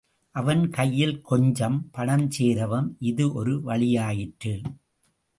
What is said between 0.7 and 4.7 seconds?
கையில் கொஞ்சம் பணம் சேரவும் இது ஒரு வழியாயிற்று.